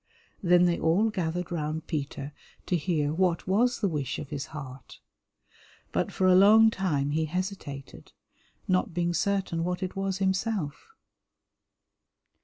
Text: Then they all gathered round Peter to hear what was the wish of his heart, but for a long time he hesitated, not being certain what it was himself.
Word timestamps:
Then 0.41 0.65
they 0.65 0.79
all 0.79 1.11
gathered 1.11 1.51
round 1.51 1.85
Peter 1.85 2.33
to 2.65 2.75
hear 2.75 3.13
what 3.13 3.45
was 3.45 3.81
the 3.81 3.87
wish 3.87 4.17
of 4.17 4.31
his 4.31 4.47
heart, 4.47 4.99
but 5.91 6.11
for 6.11 6.25
a 6.25 6.33
long 6.33 6.71
time 6.71 7.11
he 7.11 7.25
hesitated, 7.25 8.11
not 8.67 8.95
being 8.95 9.13
certain 9.13 9.63
what 9.63 9.83
it 9.83 9.95
was 9.95 10.17
himself. 10.17 10.87